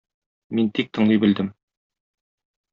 [0.59, 1.53] Мин тик тыңлый белдем.